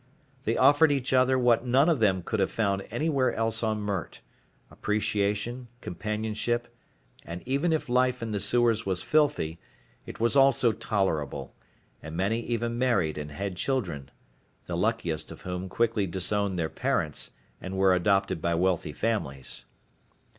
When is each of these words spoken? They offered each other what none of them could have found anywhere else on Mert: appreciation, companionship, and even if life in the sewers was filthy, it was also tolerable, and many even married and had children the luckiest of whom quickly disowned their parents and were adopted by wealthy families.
They 0.45 0.57
offered 0.57 0.91
each 0.91 1.13
other 1.13 1.37
what 1.37 1.63
none 1.67 1.87
of 1.87 1.99
them 1.99 2.23
could 2.23 2.39
have 2.39 2.49
found 2.49 2.87
anywhere 2.89 3.31
else 3.33 3.61
on 3.61 3.81
Mert: 3.81 4.21
appreciation, 4.71 5.67
companionship, 5.79 6.75
and 7.23 7.43
even 7.45 7.71
if 7.71 7.87
life 7.87 8.23
in 8.23 8.31
the 8.31 8.39
sewers 8.39 8.83
was 8.83 9.03
filthy, 9.03 9.59
it 10.07 10.19
was 10.19 10.35
also 10.35 10.71
tolerable, 10.71 11.53
and 12.01 12.17
many 12.17 12.39
even 12.41 12.79
married 12.79 13.19
and 13.19 13.29
had 13.29 13.57
children 13.57 14.09
the 14.65 14.75
luckiest 14.75 15.31
of 15.31 15.41
whom 15.41 15.69
quickly 15.69 16.07
disowned 16.07 16.57
their 16.57 16.67
parents 16.67 17.33
and 17.61 17.77
were 17.77 17.93
adopted 17.93 18.41
by 18.41 18.55
wealthy 18.55 18.93
families. 18.93 19.65